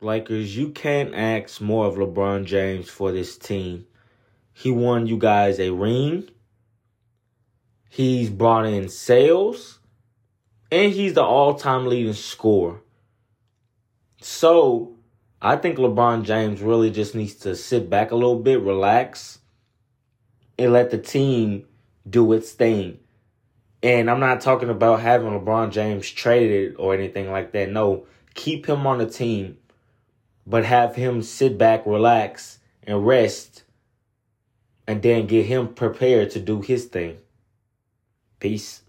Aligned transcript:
Lakers, 0.00 0.56
you 0.56 0.70
can't 0.70 1.14
ask 1.14 1.60
more 1.60 1.86
of 1.86 1.94
LeBron 1.94 2.44
James 2.44 2.90
for 2.90 3.12
this 3.12 3.38
team. 3.38 3.86
He 4.52 4.70
won 4.70 5.06
you 5.06 5.16
guys 5.16 5.58
a 5.58 5.70
ring. 5.70 6.28
He's 7.88 8.28
brought 8.28 8.66
in 8.66 8.88
sales. 8.88 9.78
And 10.70 10.92
he's 10.92 11.14
the 11.14 11.22
all 11.22 11.54
time 11.54 11.86
leading 11.86 12.12
scorer. 12.12 12.80
So, 14.20 14.96
I 15.40 15.56
think 15.56 15.78
LeBron 15.78 16.24
James 16.24 16.60
really 16.60 16.90
just 16.90 17.14
needs 17.14 17.34
to 17.36 17.54
sit 17.54 17.88
back 17.88 18.10
a 18.10 18.16
little 18.16 18.38
bit, 18.38 18.60
relax, 18.60 19.38
and 20.58 20.72
let 20.72 20.90
the 20.90 20.98
team 20.98 21.66
do 22.08 22.32
its 22.32 22.52
thing. 22.52 22.98
And 23.82 24.10
I'm 24.10 24.20
not 24.20 24.40
talking 24.40 24.70
about 24.70 25.00
having 25.00 25.28
LeBron 25.28 25.70
James 25.70 26.10
traded 26.10 26.74
or 26.78 26.94
anything 26.94 27.30
like 27.30 27.52
that. 27.52 27.70
No, 27.70 28.06
keep 28.34 28.66
him 28.66 28.86
on 28.86 28.98
the 28.98 29.06
team, 29.08 29.58
but 30.46 30.64
have 30.64 30.96
him 30.96 31.22
sit 31.22 31.58
back, 31.58 31.84
relax, 31.86 32.58
and 32.84 33.06
rest, 33.06 33.64
and 34.86 35.02
then 35.02 35.26
get 35.26 35.46
him 35.46 35.74
prepared 35.74 36.30
to 36.30 36.40
do 36.40 36.60
his 36.60 36.84
thing. 36.84 37.18
Peace. 38.38 38.82